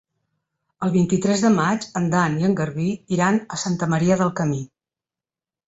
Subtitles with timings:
[0.87, 2.87] El vint-i-tres de maig en Dan i en Garbí
[3.19, 4.61] iran a Santa Maria del Camí.